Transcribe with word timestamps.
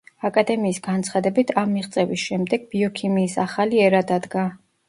აკადემიის 0.27 0.79
განცხადებით, 0.87 1.53
ამ 1.63 1.69
მიღწევის 1.79 2.23
შემდეგ 2.31 2.65
„ბიოქიმიის 2.73 3.39
ახალი 3.47 3.85
ერა“ 3.91 4.05
დადგა. 4.15 4.49